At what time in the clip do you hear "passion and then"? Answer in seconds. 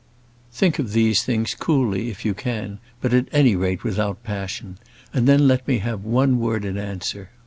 4.23-5.47